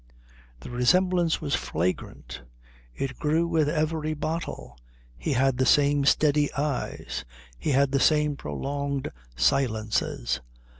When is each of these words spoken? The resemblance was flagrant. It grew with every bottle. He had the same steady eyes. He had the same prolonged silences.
The 0.61 0.71
resemblance 0.71 1.41
was 1.41 1.53
flagrant. 1.53 2.41
It 2.95 3.19
grew 3.19 3.45
with 3.47 3.69
every 3.69 4.15
bottle. 4.15 4.75
He 5.15 5.33
had 5.33 5.57
the 5.59 5.65
same 5.67 6.05
steady 6.05 6.51
eyes. 6.55 7.23
He 7.59 7.69
had 7.69 7.91
the 7.91 7.99
same 7.99 8.35
prolonged 8.35 9.11
silences. 9.35 10.41